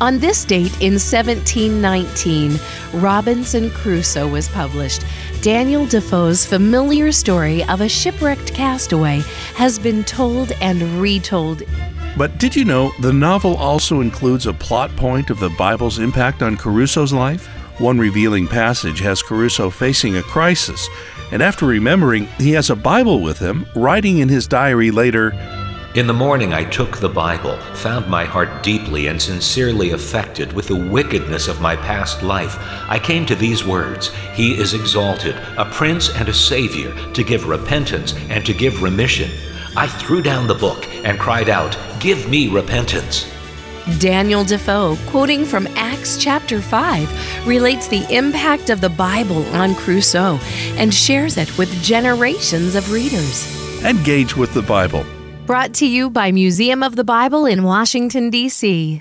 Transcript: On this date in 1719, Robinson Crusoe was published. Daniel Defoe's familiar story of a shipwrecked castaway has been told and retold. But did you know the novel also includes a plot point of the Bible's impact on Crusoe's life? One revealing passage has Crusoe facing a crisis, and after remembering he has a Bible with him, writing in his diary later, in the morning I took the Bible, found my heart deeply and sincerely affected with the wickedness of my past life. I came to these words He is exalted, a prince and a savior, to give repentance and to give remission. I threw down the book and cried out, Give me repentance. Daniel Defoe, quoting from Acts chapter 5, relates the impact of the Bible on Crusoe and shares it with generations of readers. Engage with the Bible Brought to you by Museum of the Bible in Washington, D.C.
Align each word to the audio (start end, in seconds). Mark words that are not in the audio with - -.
On 0.00 0.20
this 0.20 0.44
date 0.44 0.80
in 0.80 0.92
1719, 0.92 2.60
Robinson 3.00 3.68
Crusoe 3.70 4.28
was 4.28 4.48
published. 4.48 5.04
Daniel 5.42 5.86
Defoe's 5.86 6.46
familiar 6.46 7.10
story 7.10 7.64
of 7.64 7.80
a 7.80 7.88
shipwrecked 7.88 8.54
castaway 8.54 9.22
has 9.56 9.76
been 9.76 10.04
told 10.04 10.52
and 10.60 10.80
retold. 11.00 11.64
But 12.16 12.38
did 12.38 12.54
you 12.54 12.64
know 12.64 12.92
the 13.00 13.12
novel 13.12 13.56
also 13.56 14.00
includes 14.00 14.46
a 14.46 14.52
plot 14.52 14.94
point 14.94 15.30
of 15.30 15.40
the 15.40 15.50
Bible's 15.50 15.98
impact 15.98 16.42
on 16.42 16.56
Crusoe's 16.56 17.12
life? 17.12 17.48
One 17.80 17.98
revealing 17.98 18.46
passage 18.46 19.00
has 19.00 19.20
Crusoe 19.20 19.70
facing 19.70 20.16
a 20.16 20.22
crisis, 20.22 20.88
and 21.32 21.42
after 21.42 21.66
remembering 21.66 22.26
he 22.38 22.52
has 22.52 22.70
a 22.70 22.76
Bible 22.76 23.20
with 23.20 23.38
him, 23.40 23.66
writing 23.74 24.18
in 24.18 24.28
his 24.28 24.46
diary 24.46 24.92
later, 24.92 25.32
in 25.98 26.06
the 26.06 26.12
morning 26.12 26.52
I 26.52 26.62
took 26.62 26.98
the 26.98 27.08
Bible, 27.08 27.56
found 27.74 28.06
my 28.06 28.24
heart 28.24 28.62
deeply 28.62 29.08
and 29.08 29.20
sincerely 29.20 29.90
affected 29.90 30.52
with 30.52 30.68
the 30.68 30.76
wickedness 30.76 31.48
of 31.48 31.60
my 31.60 31.74
past 31.74 32.22
life. 32.22 32.56
I 32.88 33.00
came 33.00 33.26
to 33.26 33.34
these 33.34 33.64
words 33.64 34.12
He 34.32 34.56
is 34.56 34.74
exalted, 34.74 35.34
a 35.56 35.64
prince 35.64 36.08
and 36.14 36.28
a 36.28 36.34
savior, 36.34 36.94
to 37.14 37.24
give 37.24 37.48
repentance 37.48 38.14
and 38.28 38.46
to 38.46 38.54
give 38.54 38.80
remission. 38.80 39.30
I 39.76 39.88
threw 39.88 40.22
down 40.22 40.46
the 40.46 40.54
book 40.54 40.86
and 41.04 41.18
cried 41.18 41.48
out, 41.48 41.76
Give 41.98 42.28
me 42.28 42.48
repentance. 42.48 43.28
Daniel 43.98 44.44
Defoe, 44.44 44.96
quoting 45.06 45.44
from 45.44 45.66
Acts 45.68 46.16
chapter 46.16 46.60
5, 46.60 47.46
relates 47.46 47.88
the 47.88 48.06
impact 48.14 48.70
of 48.70 48.80
the 48.80 48.90
Bible 48.90 49.44
on 49.56 49.74
Crusoe 49.74 50.38
and 50.76 50.94
shares 50.94 51.38
it 51.38 51.58
with 51.58 51.82
generations 51.82 52.76
of 52.76 52.92
readers. 52.92 53.46
Engage 53.84 54.36
with 54.36 54.54
the 54.54 54.62
Bible 54.62 55.04
Brought 55.48 55.72
to 55.76 55.86
you 55.86 56.10
by 56.10 56.30
Museum 56.30 56.82
of 56.82 56.94
the 56.94 57.04
Bible 57.04 57.46
in 57.46 57.62
Washington, 57.62 58.28
D.C. 58.28 58.96